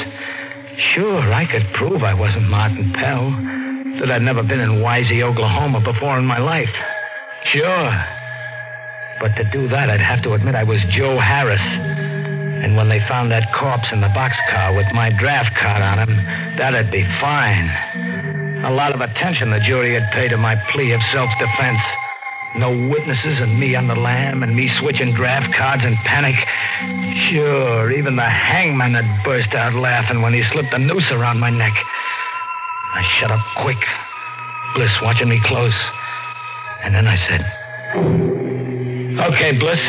Sure, 0.94 1.32
I 1.32 1.46
could 1.50 1.66
prove 1.74 2.02
I 2.02 2.14
wasn't 2.14 2.48
Martin 2.48 2.92
Pell. 2.92 3.30
That 4.00 4.10
I'd 4.10 4.22
never 4.22 4.42
been 4.42 4.60
in 4.60 4.82
Wisey, 4.82 5.22
Oklahoma 5.22 5.80
before 5.80 6.18
in 6.18 6.24
my 6.24 6.38
life. 6.38 6.68
Sure. 7.52 8.04
But 9.20 9.34
to 9.36 9.44
do 9.52 9.68
that, 9.68 9.88
I'd 9.88 10.00
have 10.00 10.22
to 10.24 10.34
admit 10.34 10.54
I 10.54 10.64
was 10.64 10.84
Joe 10.90 11.18
Harris. 11.18 11.62
And 12.64 12.80
when 12.80 12.88
they 12.88 13.00
found 13.06 13.30
that 13.30 13.52
corpse 13.52 13.92
in 13.92 14.00
the 14.00 14.08
boxcar 14.16 14.74
with 14.74 14.88
my 14.96 15.12
draft 15.20 15.52
card 15.60 15.84
on 15.84 16.00
him, 16.00 16.16
that'd 16.56 16.90
be 16.90 17.04
fine. 17.20 17.68
A 18.64 18.72
lot 18.72 18.96
of 18.96 19.04
attention 19.04 19.50
the 19.50 19.60
jury 19.60 19.92
had 19.92 20.10
paid 20.16 20.30
to 20.30 20.38
my 20.38 20.56
plea 20.72 20.92
of 20.92 21.00
self 21.12 21.28
defense. 21.36 21.84
No 22.56 22.72
witnesses 22.88 23.44
and 23.44 23.60
me 23.60 23.76
on 23.76 23.86
the 23.86 23.94
lam 23.94 24.42
and 24.42 24.56
me 24.56 24.72
switching 24.80 25.12
draft 25.12 25.52
cards 25.54 25.84
in 25.84 25.94
panic. 26.08 26.32
Sure, 27.28 27.92
even 27.92 28.16
the 28.16 28.24
hangman 28.24 28.94
had 28.94 29.24
burst 29.26 29.52
out 29.52 29.74
laughing 29.74 30.22
when 30.22 30.32
he 30.32 30.42
slipped 30.48 30.70
the 30.72 30.78
noose 30.78 31.12
around 31.12 31.40
my 31.40 31.50
neck. 31.50 31.74
I 32.94 33.04
shut 33.20 33.30
up 33.30 33.44
quick, 33.60 33.84
Bliss 34.74 34.96
watching 35.02 35.28
me 35.28 35.38
close. 35.44 35.76
And 36.82 36.94
then 36.94 37.06
I 37.06 37.16
said, 37.28 37.44
Okay, 39.20 39.52
Bliss. 39.58 39.80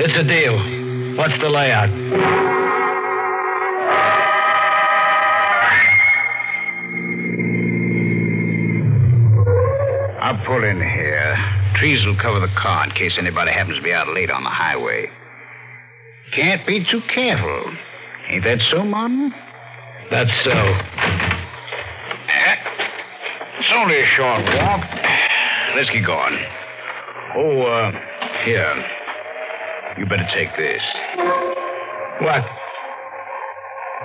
It's 0.00 0.16
a 0.16 0.24
deal. 0.24 0.75
What's 1.16 1.32
the 1.40 1.48
layout? 1.48 1.88
I'll 10.20 10.44
pull 10.44 10.62
in 10.62 10.76
here. 10.76 11.36
Trees 11.76 12.04
will 12.04 12.18
cover 12.20 12.40
the 12.40 12.52
car 12.60 12.84
in 12.84 12.90
case 12.90 13.16
anybody 13.18 13.50
happens 13.50 13.78
to 13.78 13.82
be 13.82 13.92
out 13.92 14.08
late 14.08 14.30
on 14.30 14.44
the 14.44 14.50
highway. 14.50 15.06
Can't 16.34 16.66
be 16.66 16.84
too 16.90 17.00
careful. 17.14 17.72
Ain't 18.30 18.44
that 18.44 18.58
so, 18.70 18.84
Martin? 18.84 19.32
That's 20.10 20.30
so. 20.44 20.50
Eh? 20.50 22.56
It's 23.60 23.72
only 23.74 24.00
a 24.00 24.06
short 24.16 24.44
walk. 24.44 24.84
Let's 25.76 25.88
get 25.90 26.04
going. 26.04 26.38
Oh, 27.36 27.62
uh, 27.62 27.92
here. 28.44 28.84
You 29.98 30.04
better 30.04 30.26
take 30.34 30.48
this. 30.56 30.82
What? 32.20 32.44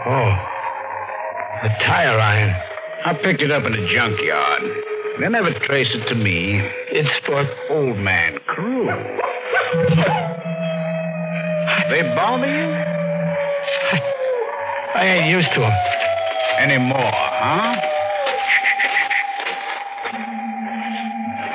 Oh. 0.06 0.36
A 1.64 1.70
tire 1.86 2.20
iron. 2.20 2.56
I 3.06 3.14
picked 3.22 3.42
it 3.42 3.52
up 3.52 3.66
in 3.66 3.74
a 3.74 3.94
junkyard. 3.94 4.62
They 5.20 5.28
never 5.28 5.52
traced 5.68 5.94
it 5.94 6.08
to 6.08 6.16
me. 6.16 6.62
It's 6.92 7.10
for. 7.26 7.46
Old 7.70 7.98
man 7.98 8.38
Carew. 8.56 8.86
They 11.90 12.02
bother 12.16 12.48
you? 12.48 12.72
I 14.96 15.06
ain't 15.06 15.30
used 15.30 15.50
to 15.56 15.60
them. 15.60 15.74
Anymore, 16.60 17.12
huh? 17.14 17.76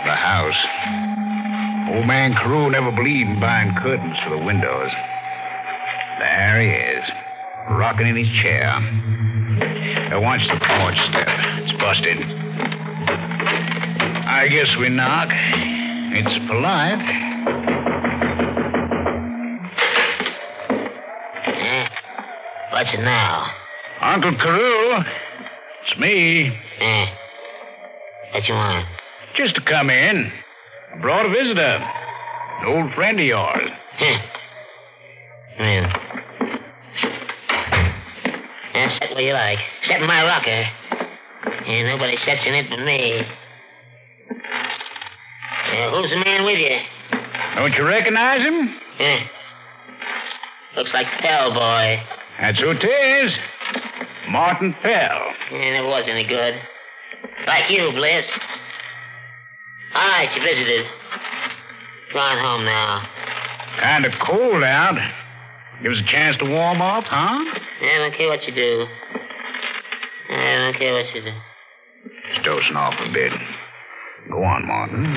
The 0.05 0.15
house. 0.15 1.26
Old 2.07 2.15
man 2.15 2.35
Carew 2.35 2.71
never 2.71 2.93
believed 2.93 3.31
in 3.31 3.41
buying 3.41 3.75
curtains 3.83 4.17
for 4.23 4.31
the 4.39 4.45
windows. 4.45 4.91
There 6.21 6.63
he 6.63 6.69
is, 6.71 7.05
rocking 7.71 8.07
in 8.07 8.15
his 8.15 8.29
chair. 8.43 8.79
Now 10.11 10.23
watch 10.23 10.41
the 10.47 10.55
porch 10.55 10.95
step. 11.11 11.27
It's 11.67 11.73
busted. 11.83 12.19
I 14.25 14.47
guess 14.47 14.69
we 14.79 14.89
knock. 14.91 15.31
It's 15.33 16.47
polite. 16.47 17.03
Eh? 21.59 21.89
What's 22.71 22.95
it 22.95 23.01
now? 23.01 23.51
Uncle 24.01 24.37
Carew. 24.37 25.03
It's 25.83 25.99
me. 25.99 26.53
Eh. 26.79 27.07
What 28.33 28.47
you 28.47 28.55
want? 28.55 28.87
Just 29.37 29.57
to 29.57 29.61
come 29.63 29.91
in. 29.91 30.31
Brought 31.01 31.27
a 31.27 31.29
visitor. 31.29 31.79
An 32.61 32.67
old 32.67 32.93
friend 32.95 33.21
of 33.21 33.27
yours. 33.27 33.71
Huh. 33.99 34.19
Well. 35.59 35.87
Yeah, 38.75 38.99
sit 38.99 39.11
where 39.15 39.25
you 39.25 39.33
like. 39.33 39.59
Sit 39.87 40.01
in 40.01 40.07
my 40.07 40.25
rocker. 40.25 40.65
And 41.67 41.89
nobody 41.89 42.17
sits 42.19 42.47
in 42.47 42.55
it 42.55 42.67
but 42.71 42.81
me. 42.85 43.23
Uh, 45.67 45.91
who's 45.91 46.11
the 46.11 46.23
man 46.25 46.45
with 46.45 46.59
you? 46.59 46.79
Don't 47.57 47.73
you 47.75 47.85
recognize 47.85 48.43
him? 48.43 48.75
Eh. 49.01 49.19
Looks 50.77 50.91
like 50.95 51.07
Pell 51.21 51.53
Boy. 51.53 52.03
That's 52.41 52.61
who 52.61 52.71
it 52.71 52.85
is. 52.85 53.37
Martin 54.29 54.75
Pell. 54.83 55.33
Yeah, 55.53 55.73
never 55.73 55.89
wasn't 55.89 56.11
any 56.11 56.27
good. 56.27 56.55
Like 57.47 57.71
you, 57.71 57.93
Bliss. 57.95 58.25
All 59.97 60.09
right, 60.09 60.29
you 60.37 60.43
visited. 60.43 60.85
Go 62.13 62.19
on 62.19 62.37
home 62.37 62.65
now. 62.67 63.09
Kind 63.81 64.05
of 64.05 64.13
cold 64.27 64.63
out. 64.63 64.95
Give 65.83 65.91
us 65.91 65.99
a 66.07 66.11
chance 66.13 66.37
to 66.37 66.45
warm 66.45 66.83
up, 66.83 67.05
huh? 67.05 67.41
Yeah, 67.81 67.89
I 67.89 67.99
don't 68.05 68.15
care 68.15 68.29
what 68.29 68.43
you 68.45 68.55
do. 68.55 68.87
I 70.29 70.71
don't 70.71 70.77
care 70.77 70.93
what 70.93 71.15
you 71.15 71.23
do. 71.23 71.33
Just 71.33 72.45
dozing 72.45 72.77
off 72.77 72.93
a 73.01 73.11
bit. 73.11 73.33
Go 74.31 74.45
on, 74.45 74.67
Martin. 74.67 75.17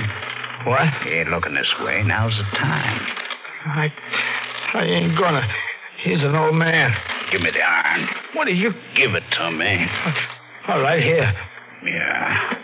What? 0.66 0.88
You 1.06 1.12
ain't 1.20 1.30
looking 1.30 1.56
this 1.56 1.74
way. 1.84 2.02
Now's 2.04 2.38
the 2.38 2.58
time. 2.58 3.02
I, 3.66 3.94
I 4.76 4.84
ain't 4.86 5.18
gonna. 5.20 5.46
He's 6.04 6.24
an 6.24 6.36
old 6.36 6.56
man. 6.56 6.96
Give 7.34 7.42
me 7.42 7.52
the 7.52 7.60
iron. 7.60 8.08
What 8.34 8.48
are 8.48 8.52
you? 8.52 8.72
Give 8.96 9.14
it 9.14 9.24
to 9.40 9.52
me. 9.52 9.86
All 10.70 10.80
right, 10.80 11.04
here. 11.04 11.34
Yeah. 11.84 12.59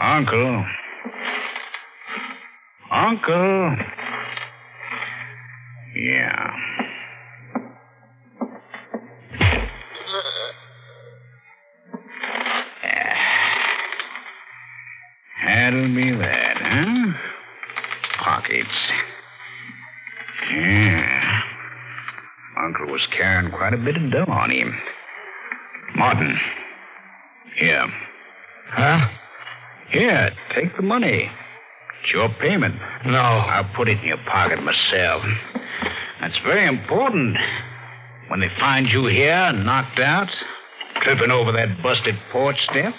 Uncle. 0.00 0.64
Uncle. 2.90 3.76
Yeah. 5.94 6.50
Uh. 12.82 13.10
That'll 15.46 15.94
be 15.94 16.10
that, 16.12 16.56
huh? 16.56 17.12
Pockets. 18.24 18.92
Yeah. 20.54 21.40
Uncle 22.64 22.86
was 22.86 23.06
carrying 23.14 23.52
quite 23.52 23.74
a 23.74 23.76
bit 23.76 23.96
of 23.96 24.10
dough 24.10 24.32
on 24.32 24.50
him. 24.50 24.74
Martin. 25.94 26.38
Here. 27.58 27.86
Huh? 28.70 29.19
Here, 29.90 30.30
take 30.54 30.76
the 30.76 30.82
money. 30.82 31.30
It's 32.02 32.12
your 32.12 32.28
payment. 32.40 32.76
No. 33.06 33.18
I'll 33.18 33.70
put 33.76 33.88
it 33.88 33.98
in 33.98 34.06
your 34.06 34.24
pocket 34.30 34.62
myself. 34.62 35.22
That's 36.20 36.38
very 36.44 36.68
important. 36.68 37.36
When 38.28 38.40
they 38.40 38.48
find 38.60 38.86
you 38.88 39.06
here, 39.06 39.52
knocked 39.52 39.98
out, 39.98 40.28
tripping 41.02 41.30
over 41.30 41.50
that 41.52 41.82
busted 41.82 42.14
porch 42.30 42.56
step, 42.70 42.94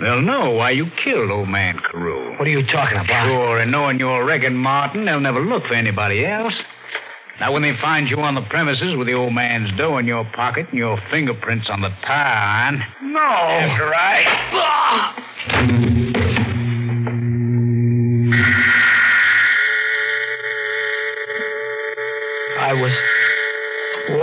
they'll 0.00 0.22
know 0.22 0.50
why 0.50 0.70
you 0.70 0.86
killed 1.04 1.30
old 1.30 1.48
man 1.48 1.78
Carew. 1.90 2.36
What 2.38 2.48
are 2.48 2.50
you 2.50 2.66
talking 2.66 2.98
about? 2.98 3.28
Sure, 3.28 3.58
and 3.60 3.70
knowing 3.70 3.98
your 4.00 4.24
record, 4.24 4.52
Martin, 4.52 5.04
they'll 5.04 5.20
never 5.20 5.40
look 5.40 5.64
for 5.66 5.74
anybody 5.74 6.26
else. 6.26 6.60
Now, 7.38 7.52
when 7.52 7.62
they 7.62 7.72
find 7.80 8.08
you 8.08 8.18
on 8.20 8.34
the 8.34 8.42
premises 8.50 8.96
with 8.96 9.06
the 9.06 9.14
old 9.14 9.32
man's 9.32 9.70
dough 9.78 9.96
in 9.98 10.06
your 10.06 10.24
pocket 10.34 10.66
and 10.70 10.78
your 10.78 10.98
fingerprints 11.10 11.68
on 11.70 11.80
the 11.80 11.88
tire 12.04 12.26
iron. 12.26 12.82
No. 13.02 13.18
That's 13.20 13.80
right. 13.80 14.26
I 15.48 15.89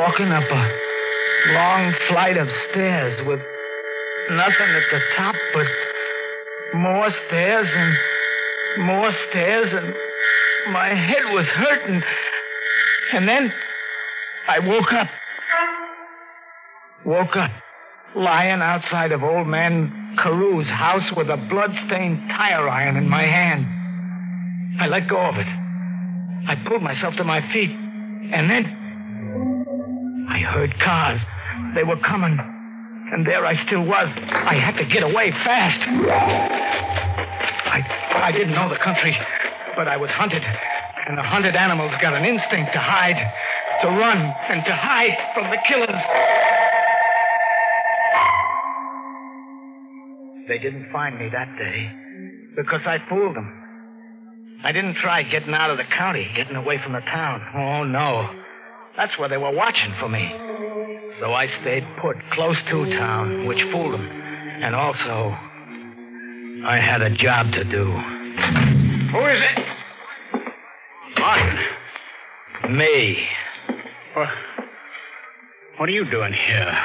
walking 0.07 0.31
up 0.31 0.49
a 0.49 1.51
long 1.51 1.93
flight 2.07 2.37
of 2.37 2.47
stairs 2.69 3.19
with 3.27 3.41
nothing 4.31 4.69
at 4.69 4.83
the 4.89 4.99
top 5.17 5.35
but 5.53 5.65
more 6.79 7.09
stairs 7.27 7.67
and 7.69 8.85
more 8.85 9.11
stairs, 9.29 9.67
and 9.73 9.93
my 10.71 10.87
head 10.87 11.33
was 11.33 11.45
hurting. 11.47 12.01
And 13.13 13.27
then 13.27 13.51
I 14.47 14.59
woke 14.59 14.93
up. 14.93 15.07
Woke 17.05 17.35
up 17.35 17.51
lying 18.15 18.61
outside 18.61 19.11
of 19.11 19.23
old 19.23 19.47
man 19.47 20.15
Carew's 20.23 20.69
house 20.69 21.11
with 21.17 21.27
a 21.27 21.37
blood-stained 21.49 22.29
tire 22.29 22.69
iron 22.69 22.95
in 22.95 23.09
my 23.09 23.23
hand. 23.23 23.65
I 24.79 24.87
let 24.87 25.09
go 25.09 25.19
of 25.19 25.35
it. 25.35 25.47
I 25.47 26.55
pulled 26.65 26.81
myself 26.81 27.15
to 27.17 27.25
my 27.25 27.41
feet. 27.51 27.71
And 27.71 28.49
then 28.49 28.86
I 30.27 30.39
heard 30.39 30.77
cars. 30.79 31.19
They 31.75 31.83
were 31.83 31.97
coming. 31.97 32.37
And 33.11 33.25
there 33.25 33.45
I 33.45 33.55
still 33.65 33.85
was. 33.85 34.09
I 34.17 34.55
had 34.55 34.75
to 34.77 34.85
get 34.85 35.03
away 35.03 35.31
fast. 35.31 35.79
I, 37.71 37.79
I 38.27 38.31
didn't 38.31 38.53
know 38.53 38.67
the 38.69 38.79
country, 38.83 39.15
but 39.75 39.87
I 39.87 39.95
was 39.95 40.09
hunted. 40.11 40.43
And 41.07 41.17
the 41.17 41.23
hunted 41.23 41.55
animals 41.55 41.93
got 42.01 42.13
an 42.13 42.25
instinct 42.25 42.73
to 42.73 42.79
hide, 42.79 43.15
to 43.81 43.87
run, 43.87 44.17
and 44.17 44.65
to 44.65 44.75
hide 44.75 45.15
from 45.33 45.49
the 45.49 45.57
killers. 45.67 46.03
They 50.49 50.57
didn't 50.59 50.91
find 50.91 51.17
me 51.17 51.29
that 51.31 51.57
day 51.57 51.91
because 52.57 52.81
I 52.85 52.97
fooled 53.09 53.35
them. 53.35 53.53
I 54.63 54.71
didn't 54.71 54.95
try 54.95 55.23
getting 55.23 55.53
out 55.53 55.69
of 55.69 55.77
the 55.77 55.85
county, 55.97 56.27
getting 56.35 56.55
away 56.55 56.79
from 56.83 56.93
the 56.93 57.01
town. 57.01 57.41
Oh, 57.55 57.83
no. 57.83 58.27
That's 58.97 59.17
where 59.19 59.29
they 59.29 59.37
were 59.37 59.51
watching 59.51 59.93
for 59.99 60.09
me. 60.09 60.27
So 61.19 61.33
I 61.33 61.45
stayed 61.61 61.83
put 62.01 62.17
close 62.33 62.57
to 62.69 62.97
town, 62.97 63.45
which 63.45 63.59
fooled 63.71 63.93
them. 63.93 64.07
And 64.07 64.75
also, 64.75 65.35
I 66.65 66.79
had 66.83 67.01
a 67.03 67.15
job 67.15 67.51
to 67.51 67.63
do. 67.63 67.85
Who 69.11 69.25
is 69.27 69.39
it? 69.39 69.65
Martin. 71.19 71.59
Me. 72.75 73.17
What, 74.15 74.27
what 75.77 75.89
are 75.89 75.91
you 75.91 76.09
doing 76.09 76.33
here? 76.33 76.77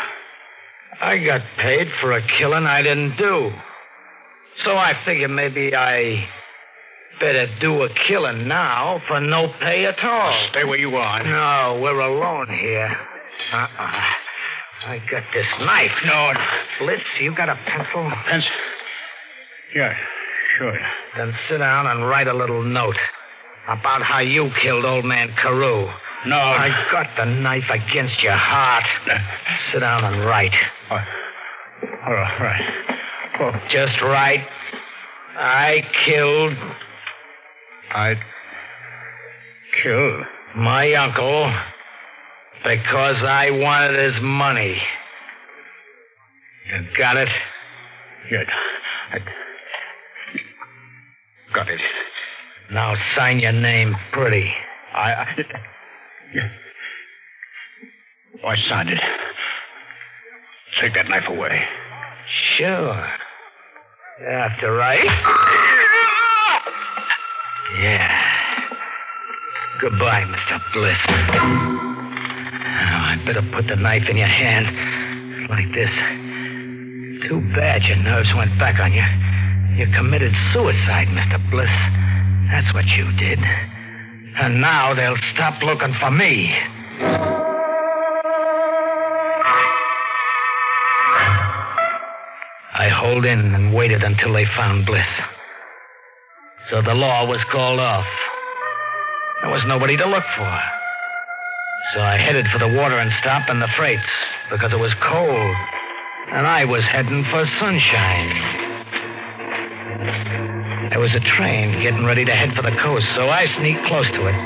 I 1.00 1.18
got 1.18 1.40
paid 1.60 1.88
for 2.00 2.12
a 2.12 2.22
killing 2.38 2.64
I 2.64 2.82
didn't 2.82 3.16
do. 3.16 3.50
So 4.64 4.72
I 4.72 4.92
figured 5.06 5.30
maybe 5.30 5.74
I 5.74 6.26
better 7.22 7.46
do 7.60 7.82
a 7.82 7.88
killing 8.08 8.48
now 8.48 9.00
for 9.06 9.20
no 9.20 9.46
pay 9.60 9.86
at 9.86 10.02
all. 10.02 10.48
Stay 10.50 10.64
where 10.64 10.78
you 10.78 10.96
are. 10.96 11.22
No, 11.22 11.80
we're 11.80 12.00
alone 12.00 12.48
here. 12.48 12.90
Uh-uh. 13.52 14.00
I 14.88 14.98
got 15.08 15.22
this 15.32 15.46
knife. 15.60 15.92
No, 16.04 16.32
Bliss, 16.80 17.00
you 17.20 17.34
got 17.36 17.48
a 17.48 17.54
pencil? 17.54 18.10
Pencil. 18.28 18.50
Yeah, 19.76 19.94
sure. 20.58 20.76
Then 21.16 21.32
sit 21.48 21.58
down 21.58 21.86
and 21.86 22.06
write 22.08 22.26
a 22.26 22.34
little 22.34 22.64
note 22.64 22.96
about 23.68 24.02
how 24.02 24.18
you 24.18 24.50
killed 24.60 24.84
old 24.84 25.04
man 25.04 25.32
Carew. 25.40 25.86
No. 26.26 26.36
I 26.36 26.68
got 26.90 27.06
the 27.16 27.24
knife 27.24 27.70
against 27.70 28.20
your 28.22 28.36
heart. 28.36 28.84
Sit 29.72 29.80
down 29.80 30.04
and 30.04 30.24
write. 30.26 30.54
Uh, 30.90 30.94
all 30.94 32.12
right. 32.12 32.40
All 32.40 32.44
right. 32.44 32.62
Well, 33.40 33.62
Just 33.70 34.00
write. 34.02 34.46
I 35.36 35.82
killed 36.04 36.52
I 37.94 38.14
killed. 39.82 40.22
my 40.56 40.94
uncle 40.94 41.54
because 42.64 43.22
I 43.26 43.50
wanted 43.50 44.02
his 44.02 44.18
money. 44.22 44.80
You 46.70 46.86
got 46.96 47.18
it? 47.18 47.28
Yeah. 48.30 48.44
I 49.12 49.18
got 51.54 51.68
it. 51.68 51.80
Now 52.72 52.94
sign 53.14 53.40
your 53.40 53.52
name 53.52 53.94
pretty. 54.12 54.50
I. 54.94 55.12
I 55.12 55.26
yeah. 56.34 56.48
Oh, 58.42 58.48
I 58.48 58.56
signed 58.68 58.88
it. 58.88 58.98
Take 60.80 60.94
that 60.94 61.08
knife 61.08 61.28
away. 61.28 61.60
Sure. 62.56 63.08
After 64.26 64.72
right. 64.72 65.58
Yeah. 67.82 68.14
Goodbye, 69.80 70.22
Mr. 70.22 70.60
Bliss. 70.72 71.02
Oh, 71.08 71.12
I 73.10 73.16
better 73.26 73.42
put 73.52 73.66
the 73.66 73.74
knife 73.74 74.06
in 74.08 74.16
your 74.16 74.28
hand. 74.28 74.66
Like 75.50 75.66
this. 75.74 75.90
Too 77.28 77.40
bad 77.58 77.82
your 77.82 77.96
nerves 77.96 78.32
went 78.36 78.56
back 78.60 78.78
on 78.78 78.92
you. 78.92 79.02
You 79.76 79.90
committed 79.96 80.32
suicide, 80.52 81.08
Mr. 81.10 81.42
Bliss. 81.50 81.74
That's 82.52 82.72
what 82.72 82.86
you 82.86 83.10
did. 83.18 83.40
And 83.40 84.60
now 84.60 84.94
they'll 84.94 85.18
stop 85.34 85.60
looking 85.64 85.92
for 85.98 86.12
me. 86.12 86.54
I 92.74 92.88
holed 92.94 93.24
in 93.24 93.54
and 93.54 93.74
waited 93.74 94.04
until 94.04 94.32
they 94.32 94.44
found 94.56 94.86
Bliss. 94.86 95.20
So 96.70 96.80
the 96.80 96.94
law 96.94 97.26
was 97.26 97.42
called 97.50 97.80
off. 97.80 98.06
There 99.42 99.50
was 99.50 99.64
nobody 99.66 99.96
to 99.96 100.06
look 100.06 100.22
for. 100.38 100.54
So 101.94 102.00
I 102.00 102.14
headed 102.14 102.46
for 102.54 102.62
the 102.62 102.70
watering 102.70 103.10
stop 103.18 103.50
and 103.50 103.60
the 103.60 103.66
freights 103.76 104.06
because 104.50 104.72
it 104.72 104.78
was 104.78 104.94
cold. 105.02 105.56
And 106.30 106.46
I 106.46 106.64
was 106.64 106.86
heading 106.86 107.26
for 107.34 107.42
sunshine. 107.58 108.30
There 110.94 111.02
was 111.02 111.10
a 111.18 111.24
train 111.34 111.82
getting 111.82 112.06
ready 112.06 112.24
to 112.24 112.30
head 112.30 112.54
for 112.54 112.62
the 112.62 112.76
coast, 112.78 113.10
so 113.18 113.26
I 113.26 113.42
sneaked 113.58 113.82
close 113.90 114.06
to 114.14 114.22
it. 114.30 114.38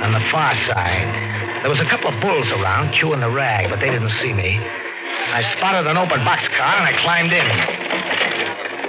On 0.00 0.16
the 0.16 0.24
far 0.32 0.56
side, 0.64 1.60
there 1.60 1.68
was 1.68 1.84
a 1.84 1.88
couple 1.92 2.08
of 2.08 2.16
bulls 2.24 2.48
around 2.56 2.96
chewing 2.96 3.20
the 3.20 3.28
rag, 3.28 3.68
but 3.68 3.84
they 3.84 3.92
didn't 3.92 4.16
see 4.24 4.32
me. 4.32 4.56
I 4.56 5.44
spotted 5.60 5.84
an 5.86 6.00
open 6.00 6.24
boxcar 6.24 6.72
and 6.80 6.88
I 6.88 6.96
climbed 7.04 7.36
in. 7.36 7.46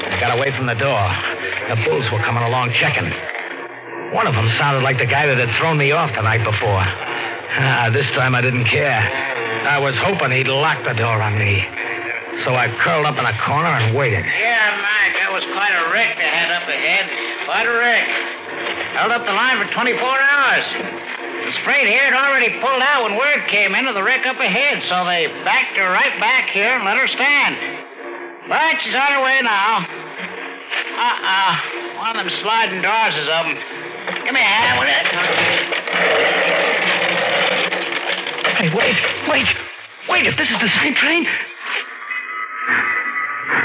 I 0.07 0.19
got 0.23 0.31
away 0.31 0.55
from 0.55 0.71
the 0.71 0.79
door. 0.79 1.42
The 1.69 1.77
bulls 1.87 2.07
were 2.11 2.19
coming 2.27 2.43
along 2.43 2.75
checking. 2.79 3.07
One 4.11 4.27
of 4.27 4.35
them 4.35 4.45
sounded 4.59 4.83
like 4.83 4.99
the 4.99 5.09
guy 5.09 5.25
that 5.25 5.39
had 5.39 5.49
thrown 5.57 5.77
me 5.77 5.89
off 5.95 6.11
the 6.13 6.21
night 6.21 6.43
before. 6.43 6.83
Ah, 6.83 7.89
this 7.89 8.05
time 8.13 8.35
I 8.35 8.41
didn't 8.41 8.65
care. 8.69 9.01
I 9.63 9.79
was 9.79 9.95
hoping 10.03 10.35
he'd 10.35 10.51
lock 10.51 10.83
the 10.83 10.93
door 10.93 11.21
on 11.23 11.39
me. 11.39 11.55
So 12.45 12.53
I 12.53 12.67
curled 12.83 13.05
up 13.05 13.17
in 13.17 13.25
a 13.25 13.35
corner 13.45 13.69
and 13.69 13.95
waited. 13.95 14.25
Yeah, 14.25 14.69
Mike, 14.81 15.15
that 15.21 15.31
was 15.31 15.45
quite 15.53 15.71
a 15.71 15.89
wreck 15.93 16.17
they 16.17 16.29
had 16.29 16.49
up 16.51 16.67
ahead. 16.67 17.05
Quite 17.45 17.65
a 17.69 17.75
wreck. 17.77 18.07
Held 18.97 19.11
up 19.13 19.23
the 19.25 19.33
line 19.33 19.57
for 19.61 19.69
24 19.71 19.97
hours. 19.97 20.65
The 21.47 21.53
freight 21.63 21.87
here 21.87 22.09
had 22.09 22.17
already 22.17 22.53
pulled 22.59 22.81
out 22.81 23.05
when 23.07 23.17
word 23.17 23.47
came 23.49 23.73
in 23.73 23.85
of 23.87 23.95
the 23.95 24.03
wreck 24.03 24.25
up 24.25 24.37
ahead, 24.37 24.83
so 24.89 25.05
they 25.05 25.25
backed 25.45 25.77
her 25.77 25.89
right 25.89 26.15
back 26.19 26.49
here 26.51 26.75
and 26.75 26.85
let 26.85 26.97
her 26.97 27.07
stand. 27.07 27.53
But 28.49 28.77
she's 28.81 28.95
on 28.95 29.09
her 29.13 29.23
way 29.23 29.39
now. 29.41 30.02
Uh-uh. 31.03 31.99
One 31.99 32.15
of 32.15 32.23
them 32.23 32.31
sliding 32.39 32.79
doors 32.79 33.15
is 33.19 33.27
open. 33.27 33.59
Give 34.23 34.31
me 34.31 34.39
a 34.39 34.47
hand 34.47 34.79
with 34.79 34.87
it. 34.87 35.05
Hey, 38.55 38.69
wait, 38.71 38.95
wait, 39.27 39.49
wait. 40.07 40.25
If 40.27 40.37
this 40.39 40.47
is 40.47 40.55
the 40.63 40.71
same 40.79 40.95
train. 40.95 41.27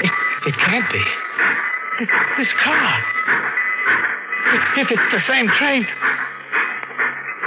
It, 0.03 0.11
it 0.51 0.55
can't 0.67 0.91
be. 0.91 1.05
This 2.39 2.53
car. 2.65 3.05
If, 4.79 4.91
it's 4.91 5.13
the 5.13 5.21
same 5.29 5.47
train, 5.59 5.87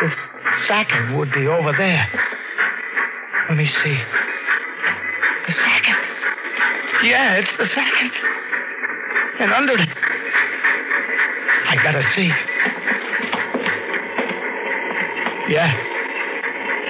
this 0.04 0.13
second 0.67 1.17
would 1.17 1.32
be 1.34 1.47
over 1.47 1.73
there. 1.77 2.08
Let 3.49 3.58
me 3.58 3.67
see. 3.84 3.97
The 5.47 5.54
second. 5.54 5.99
Yeah, 7.04 7.39
it's 7.39 7.51
the 7.58 7.65
second. 7.65 8.12
And 9.41 9.49
under 9.54 9.73
it. 9.73 9.89
I 11.65 11.75
gotta 11.82 12.04
see. 12.13 12.30
Yeah. 15.49 15.73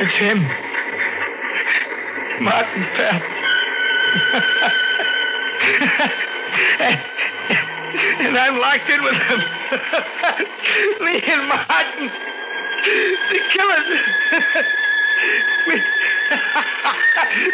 It's 0.01 0.17
him. 0.19 0.43
Martin 2.43 2.83
Phelps. 2.97 3.23
and 8.19 8.37
I'm 8.37 8.59
locked 8.59 8.89
in 8.89 9.01
with 9.01 9.15
him. 9.15 9.39
Me 11.05 11.21
and 11.31 11.47
Martin. 11.47 12.11
The 13.31 13.39
killers. 13.53 13.87
we, 15.67 15.81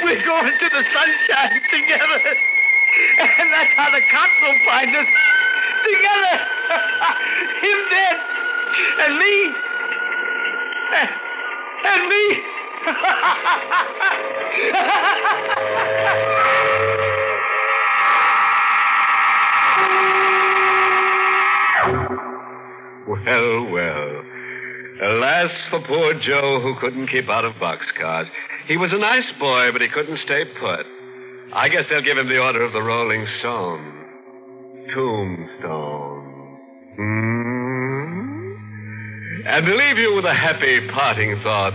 we're 0.03 0.25
going 0.25 0.57
to 0.57 0.69
the 0.69 0.83
sunshine 0.91 1.62
together. 1.69 2.36
And 3.39 3.49
that's 3.51 3.73
how 3.75 3.89
the 3.89 4.01
cops 4.12 4.38
will 4.41 4.60
find 4.65 4.95
us. 4.95 5.08
Together. 5.86 6.38
Him 7.62 7.80
dead. 7.89 8.17
And 9.06 9.17
me. 9.17 9.36
And 11.77 12.10
me. 12.10 12.43
Well, 23.08 23.71
well. 23.71 24.23
Alas 25.03 25.51
for 25.69 25.82
poor 25.88 26.13
Joe 26.15 26.60
who 26.62 26.75
couldn't 26.82 27.08
keep 27.08 27.30
out 27.30 27.45
of 27.45 27.53
boxcars. 27.56 28.27
He 28.67 28.77
was 28.77 28.91
a 28.93 28.97
nice 28.97 29.32
boy, 29.39 29.71
but 29.71 29.82
he 29.82 29.88
couldn't 29.88 30.17
stay 30.19 30.43
put. 30.60 30.86
I 31.53 31.69
guess 31.69 31.83
they'll 31.89 32.01
give 32.01 32.17
him 32.17 32.27
the 32.27 32.39
Order 32.39 32.63
of 32.63 32.73
the 32.73 32.81
Rolling 32.81 33.25
Stone. 33.39 33.93
Tombstone. 34.93 36.57
Hmm? 36.95 38.27
And 39.47 39.65
to 39.65 39.75
leave 39.75 39.97
you 39.97 40.13
with 40.13 40.25
a 40.25 40.33
happy 40.33 40.88
parting 40.93 41.39
thought, 41.41 41.73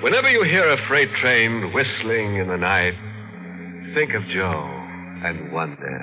whenever 0.00 0.28
you 0.30 0.44
hear 0.44 0.72
a 0.72 0.86
freight 0.86 1.10
train 1.20 1.72
whistling 1.74 2.36
in 2.36 2.46
the 2.46 2.56
night, 2.56 2.94
think 3.94 4.14
of 4.14 4.22
Joe 4.32 4.70
and 5.24 5.52
wonder, 5.52 5.98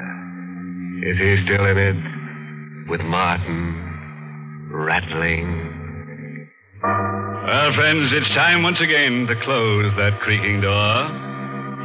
is 1.07 1.17
he 1.17 1.45
still 1.45 1.65
in 1.65 1.77
it 1.77 2.89
with 2.89 3.01
Martin 3.01 4.69
rattling? 4.69 6.49
Well, 6.83 7.73
friends, 7.73 8.11
it's 8.13 8.35
time 8.35 8.63
once 8.63 8.81
again 8.81 9.27
to 9.27 9.35
close 9.45 9.93
that 9.97 10.19
creaking 10.19 10.61
door. 10.61 11.30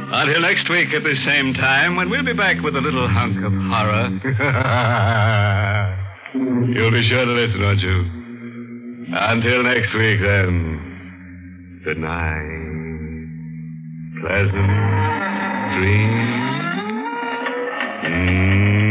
Until 0.09 0.41
next 0.41 0.69
week 0.69 0.93
at 0.93 1.03
the 1.03 1.15
same 1.25 1.53
time, 1.53 1.97
when 1.97 2.09
we'll 2.09 2.23
be 2.23 2.33
back 2.33 2.61
with 2.63 2.75
a 2.75 2.79
little 2.81 3.09
hunk 3.09 3.43
of 3.43 3.51
horror. 3.51 4.07
You'll 6.33 6.91
be 6.91 7.07
sure 7.09 7.25
to 7.25 7.31
listen, 7.31 7.61
won't 7.61 7.79
you? 7.81 8.05
Until 9.13 9.63
next 9.63 9.93
week, 9.93 10.19
then. 10.21 11.81
Good 11.83 11.97
night. 11.97 12.57
Pleasant 14.21 14.71
dreams. 15.75 16.47
Inner 18.05 18.86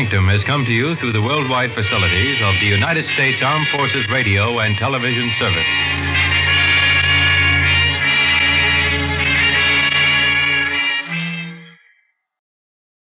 Sanctum 0.00 0.28
has 0.28 0.42
come 0.46 0.64
to 0.64 0.70
you 0.70 0.96
through 0.96 1.12
the 1.12 1.20
worldwide 1.20 1.74
facilities 1.74 2.40
of 2.42 2.54
the 2.58 2.66
United 2.66 3.04
States 3.12 3.36
Armed 3.42 3.66
Forces 3.70 4.08
Radio 4.10 4.58
and 4.58 4.74
Television 4.78 5.30
Service. 5.38 5.66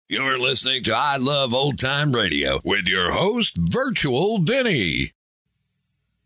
You're 0.09 0.37
listening 0.37 0.83
to 0.83 0.93
I 0.93 1.15
Love 1.15 1.53
Old 1.53 1.79
Time 1.79 2.11
Radio 2.11 2.59
with 2.65 2.89
your 2.89 3.13
host, 3.13 3.57
Virtual 3.57 4.39
Vinny. 4.39 5.13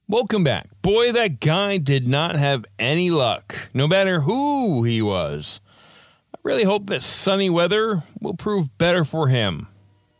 Welcome 0.07 0.43
back. 0.43 0.69
Boy, 0.81 1.11
that 1.11 1.39
guy 1.39 1.77
did 1.77 2.07
not 2.07 2.35
have 2.35 2.65
any 2.79 3.11
luck, 3.11 3.69
no 3.75 3.87
matter 3.87 4.21
who 4.21 4.81
he 4.81 5.03
was. 5.03 5.59
I 6.33 6.39
really 6.41 6.63
hope 6.63 6.87
that 6.87 7.03
sunny 7.03 7.51
weather 7.51 8.01
will 8.19 8.33
prove 8.33 8.75
better 8.79 9.05
for 9.05 9.27
him. 9.27 9.67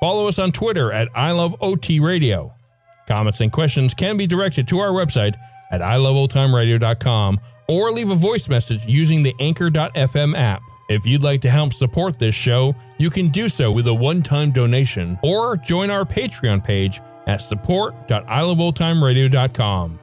Follow 0.00 0.28
us 0.28 0.38
on 0.38 0.52
Twitter 0.52 0.92
at 0.92 1.08
I 1.14 1.32
Love 1.32 1.56
OT 1.60 2.00
Radio. 2.00 2.54
Comments 3.06 3.40
and 3.40 3.52
questions 3.52 3.94
can 3.94 4.16
be 4.16 4.26
directed 4.26 4.66
to 4.68 4.80
our 4.80 4.90
website 4.90 5.36
at 5.70 5.80
iloveoldtimeradio.com 5.80 7.40
or 7.68 7.92
leave 7.92 8.10
a 8.10 8.14
voice 8.14 8.48
message 8.48 8.84
using 8.86 9.22
the 9.22 9.34
Anchor.fm 9.40 10.36
app. 10.36 10.62
If 10.88 11.04
you'd 11.04 11.22
like 11.22 11.40
to 11.40 11.50
help 11.50 11.72
support 11.72 12.16
this 12.18 12.34
show, 12.34 12.74
you 12.98 13.10
can 13.10 13.28
do 13.28 13.48
so 13.48 13.72
with 13.72 13.88
a 13.88 13.94
one 13.94 14.22
time 14.22 14.52
donation 14.52 15.18
or 15.22 15.56
join 15.56 15.90
our 15.90 16.04
Patreon 16.04 16.62
page 16.62 17.00
at 17.26 17.42
support.iloveoldtimeradio.com. 17.42 19.98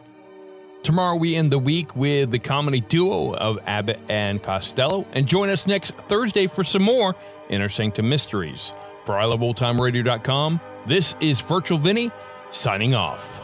Tomorrow 0.84 1.16
we 1.16 1.38
end 1.38 1.50
the 1.52 1.60
week 1.60 1.96
with 1.96 2.32
the 2.32 2.40
comedy 2.40 2.82
duo 2.82 3.34
of 3.36 3.60
Abbott 3.66 4.02
and 4.10 4.44
Costello, 4.44 5.06
and 5.14 5.26
join 5.26 5.50
us 5.50 5.66
next 5.66 5.92
Thursday 6.10 6.48
for 6.48 6.66
some 6.66 6.84
more 6.84 7.16
Inner 7.50 7.70
Sanctum 7.70 8.10
Mysteries. 8.10 8.74
For 9.06 9.16
iloveoldtimeradio.com, 9.16 10.62
this 10.86 11.16
is 11.20 11.42
Virtual 11.42 11.78
Vinny 11.78 12.12
signing 12.52 12.96
off. 12.96 13.43